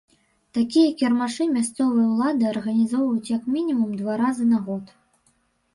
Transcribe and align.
Такія 0.57 0.93
кірмашы 1.01 1.47
мясцовыя 1.57 2.07
ўлады 2.15 2.43
арганізоўваюць 2.53 3.31
як 3.37 3.43
мінімум 3.59 3.95
два 4.03 4.13
разы 4.25 4.53
на 4.57 4.65
год. 4.71 4.83